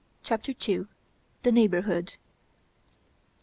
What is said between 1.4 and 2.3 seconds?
THE NEIGHBORHOOD.